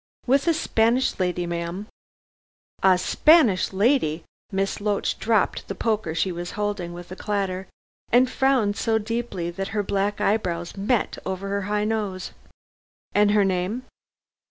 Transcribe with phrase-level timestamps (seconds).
[0.25, 1.85] "With a Spanish lady, ma'am!"
[2.81, 7.67] "A Spanish lady!" Miss Loach dropped the poker she was holding, with a clatter,
[8.11, 12.31] and frowned so deeply that her black eyebrows met over her high nose.
[13.13, 13.83] "And her name?"